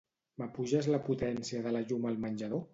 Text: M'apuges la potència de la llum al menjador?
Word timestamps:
M'apuges 0.43 0.89
la 0.95 1.01
potència 1.11 1.63
de 1.69 1.77
la 1.79 1.85
llum 1.91 2.13
al 2.13 2.21
menjador? 2.27 2.69